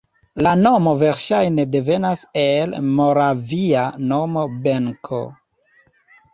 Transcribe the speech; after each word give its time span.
La 0.45 0.51
nomo 0.61 0.93
verŝajne 1.01 1.65
devenas 1.75 2.25
el 2.45 2.75
moravia 2.87 3.87
nomo 4.09 4.49
Benko. 4.67 5.25